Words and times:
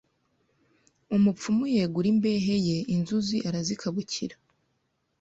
Umupfumu 1.15 1.63
yegura 1.75 2.07
imbehe 2.13 2.55
ye 2.67 2.77
inzuzi 2.95 3.37
arazikabukira 3.47 4.35